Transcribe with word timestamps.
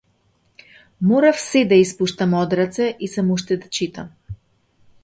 Морав 1.09 1.37
сѐ 1.43 1.69
да 1.73 1.79
испуштам 1.83 2.35
од 2.41 2.57
раце 2.61 2.89
и 3.09 3.13
само 3.19 3.39
уште 3.39 3.61
да 3.65 3.73
читам. 3.81 4.13